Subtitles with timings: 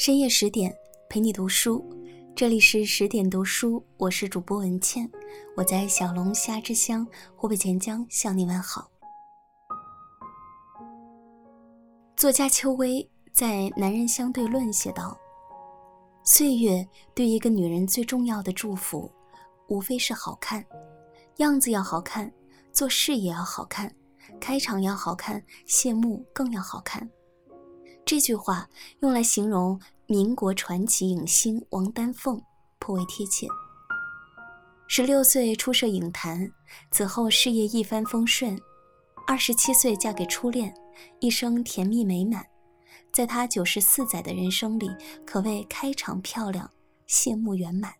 [0.00, 0.74] 深夜十点
[1.10, 1.84] 陪你读书，
[2.34, 5.06] 这里是十点读书，我是主播文倩，
[5.54, 7.06] 我在小龙虾之乡
[7.36, 8.90] 湖北潜江向你问好。
[12.16, 15.14] 作家邱薇在《男人相对论》写道
[16.24, 19.12] ：“岁月对一个女人最重要的祝福，
[19.68, 20.64] 无非是好看，
[21.36, 22.32] 样子要好看，
[22.72, 23.94] 做事也要好看，
[24.40, 27.06] 开场要好看，谢幕更要好看。”
[28.04, 28.68] 这句话
[29.00, 32.42] 用来形容民国传奇影星王丹凤，
[32.78, 33.46] 颇为贴切。
[34.88, 36.50] 十六岁初涉影坛，
[36.90, 38.60] 此后事业一帆风顺。
[39.26, 40.74] 二十七岁嫁给初恋，
[41.20, 42.44] 一生甜蜜美满。
[43.12, 44.90] 在她九十四载的人生里，
[45.24, 46.68] 可谓开场漂亮，
[47.06, 47.92] 谢幕圆满。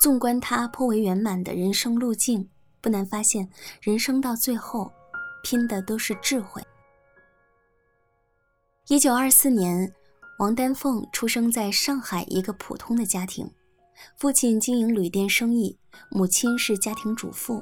[0.00, 2.48] 纵观她颇为圆满的人生路径，
[2.80, 3.48] 不难发现，
[3.80, 4.90] 人生到最后，
[5.44, 6.60] 拼的都是智慧。
[8.88, 9.92] 一九二四年，
[10.38, 13.50] 王丹凤出生在上海一个普通的家庭，
[14.16, 15.76] 父亲经营旅店生意，
[16.08, 17.60] 母亲是家庭主妇。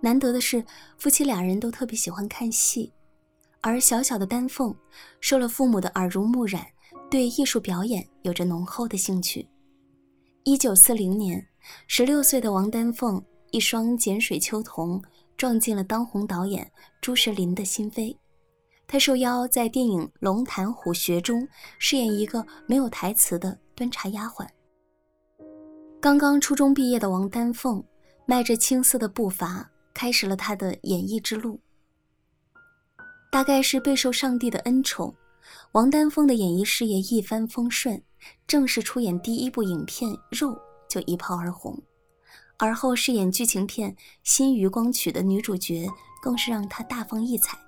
[0.00, 0.64] 难得的是，
[0.96, 2.90] 夫妻俩人都特别喜欢看戏，
[3.60, 4.74] 而小小的丹凤
[5.20, 6.66] 受了父母的耳濡目染，
[7.10, 9.46] 对艺术表演有着浓厚的兴趣。
[10.44, 11.46] 一九四零年，
[11.86, 14.98] 十六岁的王丹凤一双碱水秋瞳
[15.36, 18.16] 撞进了当红导演朱石林的心扉。
[18.86, 21.46] 他受邀在电影《龙潭虎穴》中
[21.78, 24.46] 饰演一个没有台词的端茶丫鬟。
[26.00, 27.82] 刚刚初中毕业的王丹凤，
[28.26, 31.58] 迈着青涩的步伐，开始了他的演艺之路。
[33.32, 35.12] 大概是备受上帝的恩宠，
[35.72, 38.00] 王丹凤的演艺事业一帆风顺，
[38.46, 40.50] 正式出演第一部影片《肉》
[40.88, 41.82] 就一炮而红，
[42.58, 43.90] 而后饰演剧情片
[44.22, 45.88] 《新余光曲》的女主角，
[46.22, 47.58] 更是让她大放异彩。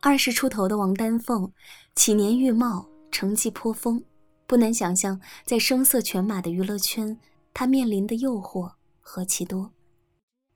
[0.00, 1.52] 二十出头的王丹凤，
[1.96, 4.02] 起年玉貌，成绩颇丰，
[4.46, 7.18] 不难想象，在声色犬马的娱乐圈，
[7.52, 8.70] 她面临的诱惑
[9.00, 9.72] 何其多。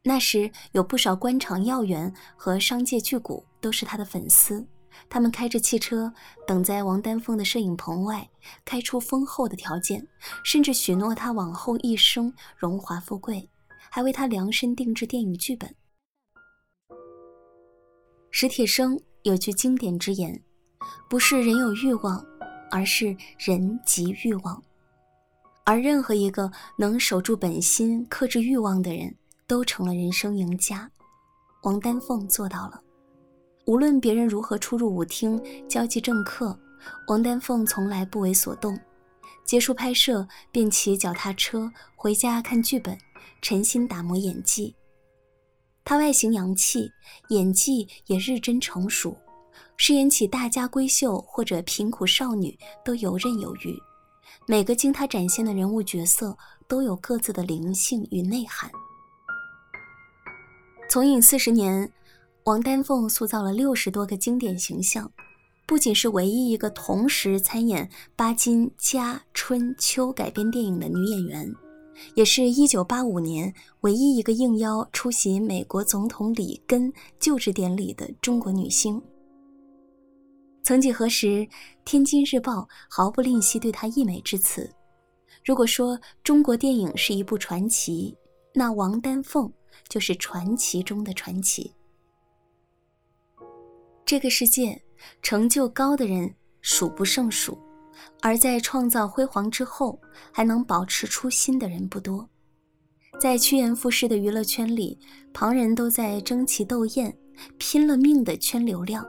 [0.05, 4.65] 那时有不少官场要员和商界巨贾都是她的粉丝，
[5.11, 6.13] 他们开着汽车
[6.47, 8.31] 等在王丹凤的摄影棚外，
[8.65, 10.07] 开出丰厚的条件，
[10.45, 13.51] 甚至许诺她往后一生荣华富贵，
[13.91, 15.75] 还为她量身定制电影剧本。
[18.31, 19.01] 史铁生。
[19.23, 20.43] 有句经典之言，
[21.09, 22.25] 不是人有欲望，
[22.73, 24.61] 而是人即欲望。
[25.65, 29.15] 而任何一个能守住本心、克制欲望的人，
[29.47, 30.91] 都成了人生赢家。
[31.63, 32.83] 王丹凤做到了。
[33.67, 36.59] 无论别人如何出入舞厅、交际政客，
[37.07, 38.77] 王丹凤从来不为所动。
[39.45, 42.99] 结束拍摄，便骑脚踏车回家看剧本，
[43.41, 44.75] 沉心打磨演技。
[45.85, 46.91] 她外形洋气，
[47.29, 49.17] 演技也日臻成熟，
[49.77, 53.77] 饰演起大家闺秀或者贫苦少女都游刃有余。
[54.47, 58.71] 每个经她展现的人物角色都有各自的灵性与内涵。
[60.89, 61.91] 从影四十年，
[62.45, 65.11] 王丹凤塑造了六十多个经典形象，
[65.67, 71.55] 不仅是唯一一个同时参演巴金《家》《春》《秋》改编电影的女演员。
[72.15, 79.01] 也是一九八五年唯一一个应邀出席美国总统里根就职典礼的中国女星。
[80.63, 81.27] 曾几何时，
[81.85, 82.53] 《天津日报》
[82.89, 84.71] 毫不吝惜对她溢美之词。
[85.45, 88.17] 如果说中国电影是一部传奇，
[88.55, 89.53] 那王丹凤
[89.89, 91.73] 就是传奇中的传奇。
[94.05, 94.81] 这个世界，
[95.21, 97.59] 成就高的人数不胜数。
[98.21, 100.01] 而在创造辉煌之后，
[100.33, 102.29] 还能保持初心的人不多。
[103.21, 104.99] 在趋炎附势的娱乐圈里，
[105.33, 107.17] 旁人都在争奇斗艳，
[107.59, 109.07] 拼了命的圈流量。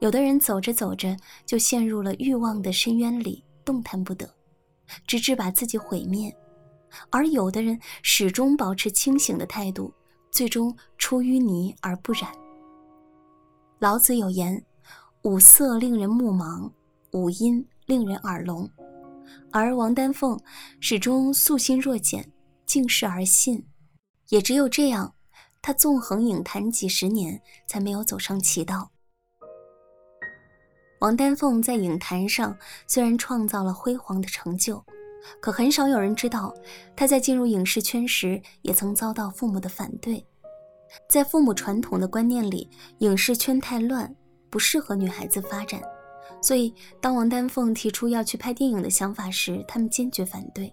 [0.00, 1.16] 有的人走着走着
[1.46, 4.28] 就陷入了欲望的深渊里，动弹不得，
[5.06, 6.30] 直至把自己毁灭；
[7.10, 9.94] 而有的人始终保持清醒的态度，
[10.30, 12.30] 最终出淤泥而不染。
[13.78, 14.64] 老子有言
[15.22, 16.70] ：“五色令人目盲，
[17.12, 18.70] 五音。”令人耳聋，
[19.50, 20.38] 而王丹凤
[20.78, 22.30] 始终素心若简，
[22.66, 23.66] 敬事而信，
[24.28, 25.14] 也只有这样，
[25.62, 28.90] 她纵横影坛几十年，才没有走上歧道。
[31.00, 32.54] 王丹凤在影坛上
[32.86, 34.84] 虽然创造了辉煌的成就，
[35.40, 36.54] 可很少有人知道，
[36.94, 40.22] 她在进入影视圈时也曾遭到父母的反对。
[41.08, 42.68] 在父母传统的观念里，
[42.98, 44.14] 影视圈太乱，
[44.50, 45.80] 不适合女孩子发展。
[46.40, 50.72] 所以，当王丹凤提出要去拍电影的想法时，他们坚决反对。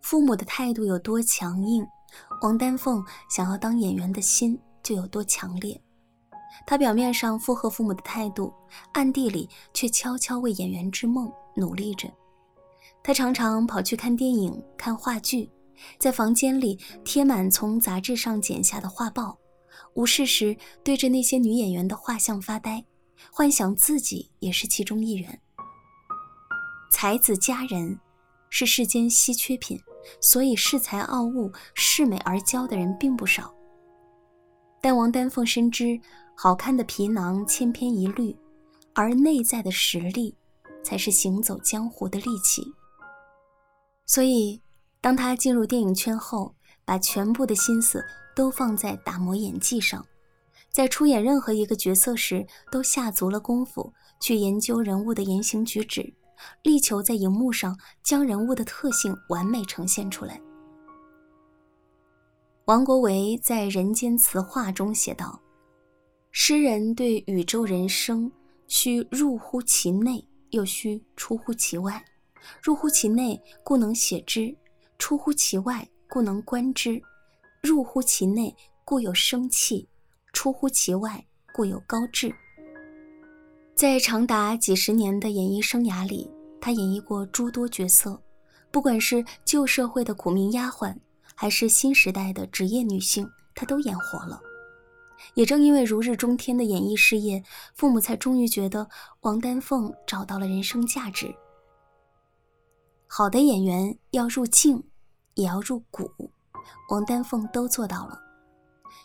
[0.00, 1.86] 父母的态度有多强硬，
[2.42, 5.80] 王丹凤想要当演员的心就有多强烈。
[6.66, 8.52] 他表面上附和父母的态度，
[8.92, 12.08] 暗地里却悄悄为演员之梦努力着。
[13.02, 15.48] 他常常跑去看电影、看话剧，
[15.98, 19.38] 在房间里贴满从杂志上剪下的画报，
[19.94, 22.84] 无事时对着那些女演员的画像发呆，
[23.30, 25.40] 幻想自己也是其中一员。
[26.90, 27.98] 才子佳人
[28.50, 29.80] 是世间稀缺品，
[30.20, 33.52] 所以恃才傲物、恃美而骄的人并不少。
[34.80, 35.98] 但王丹凤深知，
[36.36, 38.36] 好看的皮囊千篇一律，
[38.94, 40.34] 而内在的实力，
[40.84, 42.62] 才是行走江湖的利器。
[44.04, 44.60] 所以，
[45.00, 46.54] 当他进入电影圈后，
[46.84, 48.04] 把全部的心思
[48.34, 50.04] 都放在打磨演技上，
[50.72, 56.14] 在出演任何一个角色时，都下足了功夫去研究人物的言行举止，
[56.62, 60.40] 力求在荧幕上将人物的特性完美呈现出来。
[62.64, 65.38] 王国维在《人间词话》中写道
[66.32, 68.32] ：“诗人对宇宙人生，
[68.66, 72.02] 需入乎其内，又需出乎其外。
[72.62, 74.56] 入乎其内，故能写之；
[74.96, 77.02] 出乎其外，故能观之。
[77.62, 79.86] 入乎其内，故有生气；
[80.32, 81.24] 出乎其外，
[81.54, 82.34] 故有高致。”
[83.74, 86.30] 在长达几十年的演艺生涯里，
[86.60, 88.20] 他演绎过诸多角色，
[88.70, 90.96] 不管是旧社会的苦命丫鬟。
[91.34, 94.38] 还是新时代的职业女性，她都演活了。
[95.34, 97.42] 也正因为如日中天的演艺事业，
[97.74, 98.88] 父母才终于觉得
[99.22, 101.34] 王丹凤找到了人生价值。
[103.08, 104.84] 好的演员要入镜，
[105.34, 106.08] 也要入骨，
[106.90, 108.20] 王丹凤都做到了。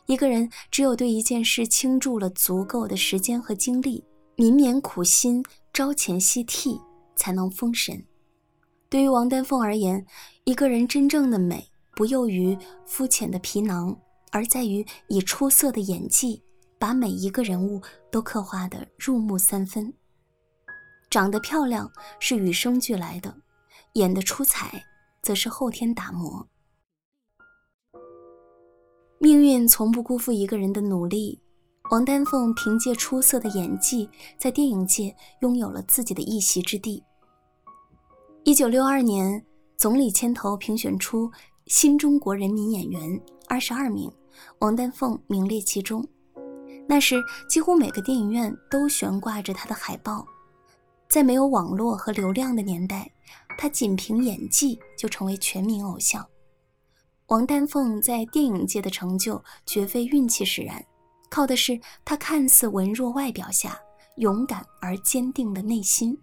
[0.06, 4.04] 一个人只有对一件事倾注了足够的时间和精力，
[4.36, 5.44] 绵绵苦心，
[5.74, 6.80] 朝前夕替，
[7.16, 8.06] 才能封神。
[8.90, 10.06] 对于王丹凤而言，
[10.46, 11.70] 一个人真正的美。
[11.96, 12.56] 不囿于
[12.86, 14.00] 肤浅的皮囊，
[14.32, 16.44] 而在于以出色的演技，
[16.78, 17.82] 把每一个人物
[18.12, 19.92] 都刻画得入木三分。
[21.10, 23.36] 长得漂亮是与生俱来的，
[23.94, 24.86] 演得出彩
[25.24, 26.48] 则是后天打磨。
[29.20, 31.40] 命运从不辜负一个人的努力，
[31.92, 37.04] 王丹凤凭借出色的演技，在电影界拥有了自己的一席之地。
[38.44, 39.44] 一九六二年，
[39.76, 41.32] 总理牵头评选出。
[41.66, 44.10] 新中国人民演员二十二名，
[44.60, 46.02] 王丹凤名列其中。
[46.88, 50.26] 那时，几乎每个电影院都悬挂着她的海报。
[51.10, 53.12] 在没有网络和流量的年代，
[53.58, 56.26] 她仅凭演技就成为全民偶像。
[57.28, 60.82] 王丹凤在电影界的成就绝非运气使然，
[61.30, 63.78] 靠的是她看似文弱外表下
[64.16, 66.18] 勇敢而坚定的内心。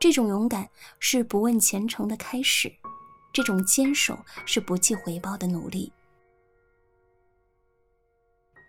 [0.00, 2.72] 这种勇敢是不问前程的开始。
[3.32, 5.92] 这种坚守是不计回报的努力。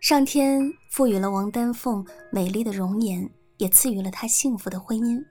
[0.01, 3.27] 上天赋予了王丹凤美丽的容颜，
[3.57, 5.23] 也赐予了她幸福的婚姻。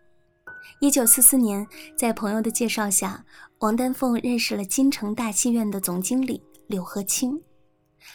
[0.80, 1.66] 一九四四年，
[1.96, 3.24] 在朋友的介绍下，
[3.60, 7.40] 王丹凤认识了金城大戏院的总经理柳和清，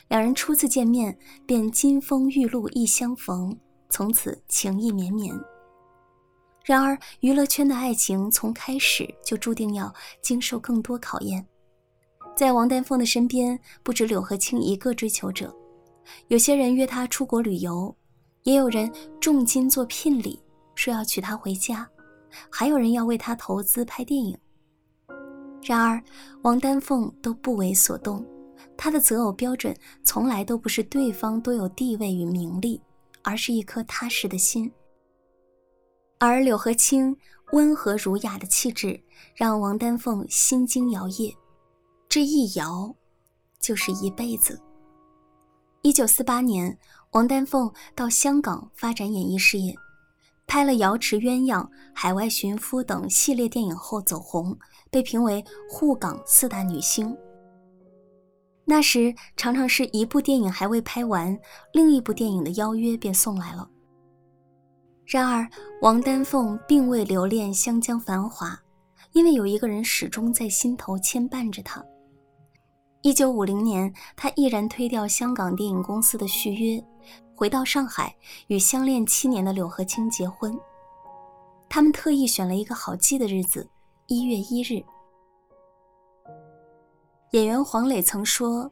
[0.08, 3.58] 两人初次见面便金风玉露一相逢，
[3.90, 5.34] 从此情意绵绵。
[6.66, 9.92] 然而，娱乐圈的爱情从开始就注定要
[10.22, 11.44] 经受更多考验。
[12.36, 15.52] 在王丹凤的身边，不止柳和清一个追求者，
[16.28, 17.96] 有些人约她出国旅游，
[18.44, 20.40] 也有人重金做聘礼，
[20.76, 21.90] 说要娶她回家，
[22.50, 24.38] 还有人要为他投资拍电影。
[25.62, 26.02] 然而，
[26.44, 28.26] 王丹凤都不为所动，
[28.78, 32.82] 她的择偶标准从来都不是对方多有地位与名利，
[33.24, 34.72] 而是一颗踏实的心。
[36.18, 37.16] 而柳和清
[37.52, 39.02] 温和儒雅的气质，
[39.36, 41.36] 让王丹凤心惊摇曳。
[42.08, 42.96] 这一摇，
[43.60, 44.60] 就是一辈子。
[45.82, 46.78] 一九四八年，
[47.12, 49.74] 王丹凤到香港发展演艺事业，
[50.50, 51.62] 拍了《瑶池鸳鸯》
[51.94, 54.58] 《海外寻夫》等系列电影后走红，
[54.90, 57.16] 被评为沪港四大女星。
[58.66, 61.38] 那时常常是一部电影还未拍完，
[61.72, 63.70] 另一部电影的邀约便送来了。
[65.06, 65.48] 然而，
[65.84, 68.60] 王丹凤并未留恋湘江繁华，
[69.14, 71.86] 因为有一个人始终在心头牵绊着她。
[73.04, 76.84] 一九五零年，她毅然推掉香港电影公司的续约，
[77.40, 78.14] 回到上海，
[78.48, 80.60] 与相恋七年的柳和清结婚。
[81.70, 83.66] 他们特意选了一个好记的日子——
[84.08, 84.84] 一月一日。
[87.32, 88.70] 演员黄磊曾说：“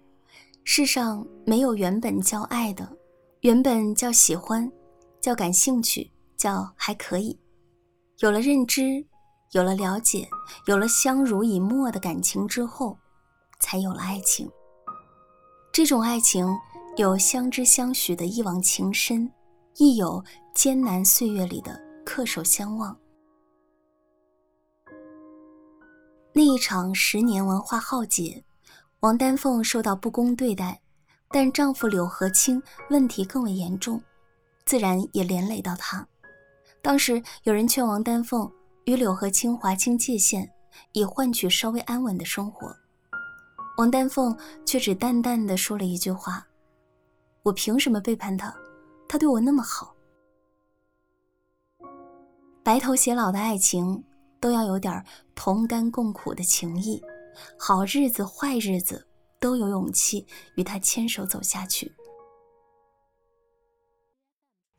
[0.65, 2.91] 世上没有原本叫爱的，
[3.39, 4.69] 原本叫喜欢，
[5.21, 7.39] 叫感兴趣。”叫还可以，
[8.19, 9.03] 有了认知，
[9.53, 10.27] 有了了解，
[10.65, 12.97] 有了相濡以沫的感情之后，
[13.59, 14.47] 才有了爱情。
[15.71, 16.45] 这种爱情
[16.97, 19.31] 有相知相许的一往情深，
[19.75, 20.23] 亦有
[20.55, 22.97] 艰难岁月里的恪守相望。
[26.33, 28.43] 那一场十年文化浩劫，
[29.01, 30.81] 王丹凤受到不公对待，
[31.29, 34.01] 但丈夫柳和清问题更为严重，
[34.65, 36.07] 自然也连累到她。
[36.81, 38.51] 当时有人劝王丹凤
[38.85, 40.51] 与柳和清划清界限，
[40.93, 42.75] 以换取稍微安稳的生活。
[43.77, 44.35] 王丹凤
[44.65, 46.47] 却只淡淡的说了一句话
[47.47, 48.53] ：“我凭什么背叛他？
[49.07, 49.95] 他对我那么好。”
[52.63, 54.03] 白头偕老的爱情。
[54.39, 57.01] 都要有点同甘共苦的情谊，
[57.57, 59.03] 好日子坏日子
[59.39, 60.23] 都有勇气
[60.53, 61.91] 与他牵手走下去。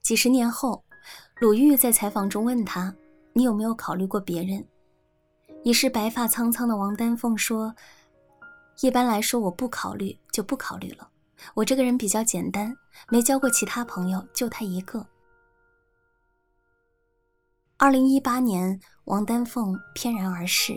[0.00, 0.84] 几十年后，
[1.40, 2.94] 鲁豫在采访中问他
[3.34, 4.64] ：“你有没有考虑过别人？”
[5.64, 7.74] 已是白发苍苍的王丹凤说
[8.80, 11.10] ：“一般来说，我不考虑就不考虑了。
[11.54, 12.74] 我这个人比较简单，
[13.08, 15.06] 没交过其他朋友，就他一个。”
[17.76, 20.76] 二零一八年，王丹凤翩然而逝，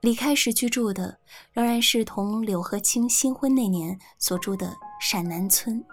[0.00, 1.18] 离开时居住的
[1.52, 5.84] 仍然是同柳和清新婚那年所住的陕南村。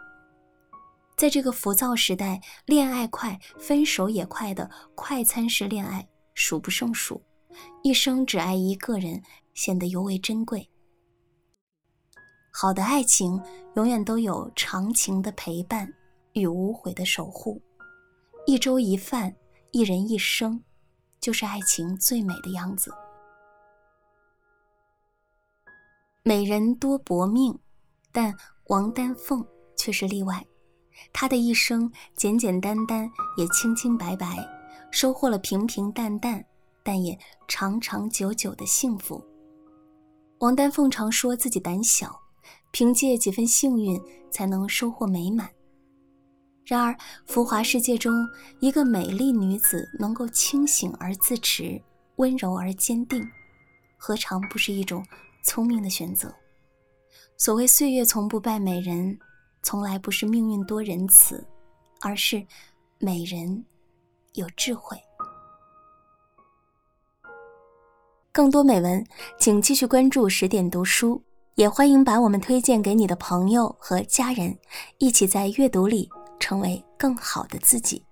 [1.18, 7.22] 在这个浮躁时代，恋爱快、分手也快的快餐式恋爱数不胜数，
[7.84, 9.22] 一生只爱一个人
[9.54, 10.70] 显得尤为珍贵。
[12.56, 13.42] 好的爱情
[13.76, 15.92] 永远都有长情的陪伴
[16.34, 17.62] 与无悔的守护，
[18.46, 19.36] 一粥一饭。
[19.76, 20.62] 一人一生，
[21.20, 22.94] 就是爱情最美的样子。
[26.22, 27.58] 美人多薄命，
[28.12, 28.32] 但
[28.68, 29.44] 王丹凤
[29.76, 30.46] 却是例外。
[31.12, 34.48] 她的一生简简单单，也清清白白，
[34.92, 36.46] 收获了平平淡淡，
[36.84, 37.18] 但也
[37.48, 39.20] 长长久久的幸福。
[40.38, 42.22] 王丹凤常说自己胆小，
[42.74, 44.02] 凭借几分幸运
[44.32, 45.48] 才能收获美满。
[46.66, 48.12] 然而，浮华世界中，
[48.60, 51.80] 一个美丽女子能够清醒而自持，
[52.16, 53.24] 温柔而坚定，
[53.96, 55.06] 何尝不是一种
[55.44, 56.34] 聪明的选择？
[57.38, 59.20] 所谓岁月从不败美人，
[59.62, 61.46] 从来不是命运多仁慈，
[62.02, 62.44] 而是
[62.98, 63.64] 美人
[64.34, 64.98] 有智慧。
[68.32, 69.06] 更多美文，
[69.38, 71.22] 请继续关注十点读书，
[71.56, 74.58] 也欢迎把我们推荐给你的朋友和家人，
[74.98, 76.10] 一起在阅读里。
[76.40, 78.06] 成为更好的自己。